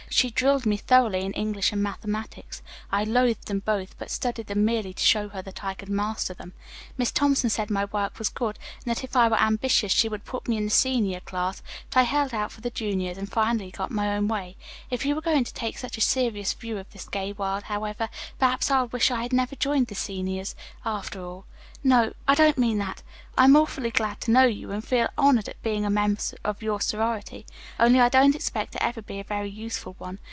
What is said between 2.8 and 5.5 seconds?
I loathed them both, but studied them merely to show her